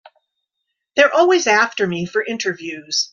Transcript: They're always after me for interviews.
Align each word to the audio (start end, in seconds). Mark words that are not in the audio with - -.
They're 0.95 1.13
always 1.13 1.45
after 1.45 1.85
me 1.85 2.07
for 2.07 2.25
interviews. 2.25 3.09